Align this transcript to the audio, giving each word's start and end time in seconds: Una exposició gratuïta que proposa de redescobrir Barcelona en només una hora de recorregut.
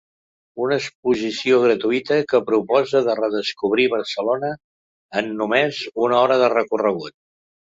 Una 0.67 0.75
exposició 0.81 1.59
gratuïta 1.63 2.17
que 2.33 2.41
proposa 2.47 3.01
de 3.09 3.15
redescobrir 3.19 3.85
Barcelona 3.95 4.51
en 5.23 5.31
només 5.43 5.85
una 6.09 6.19
hora 6.23 6.41
de 6.47 6.51
recorregut. 6.57 7.19